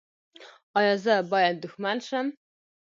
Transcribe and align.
ایا 0.77 0.95
زه 1.05 1.15
باید 1.31 1.55
دښمن 1.63 1.97
شم؟ 2.07 2.27